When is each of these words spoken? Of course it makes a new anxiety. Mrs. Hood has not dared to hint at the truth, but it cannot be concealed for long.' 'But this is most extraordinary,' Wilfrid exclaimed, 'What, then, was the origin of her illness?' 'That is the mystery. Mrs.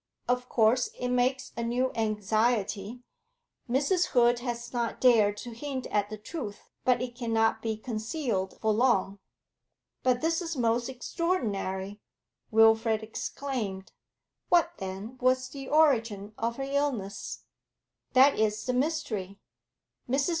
Of 0.27 0.49
course 0.49 0.89
it 0.97 1.09
makes 1.09 1.51
a 1.55 1.61
new 1.61 1.91
anxiety. 1.93 3.03
Mrs. 3.69 4.07
Hood 4.07 4.39
has 4.39 4.73
not 4.73 4.99
dared 4.99 5.37
to 5.45 5.51
hint 5.53 5.85
at 5.91 6.09
the 6.09 6.17
truth, 6.17 6.71
but 6.83 7.03
it 7.03 7.13
cannot 7.13 7.61
be 7.61 7.77
concealed 7.77 8.57
for 8.59 8.73
long.' 8.73 9.19
'But 10.01 10.21
this 10.21 10.41
is 10.41 10.57
most 10.57 10.89
extraordinary,' 10.89 12.01
Wilfrid 12.49 13.03
exclaimed, 13.03 13.91
'What, 14.49 14.71
then, 14.79 15.19
was 15.19 15.49
the 15.49 15.69
origin 15.69 16.33
of 16.35 16.55
her 16.55 16.63
illness?' 16.63 17.43
'That 18.13 18.39
is 18.39 18.65
the 18.65 18.73
mystery. 18.73 19.37
Mrs. 20.09 20.29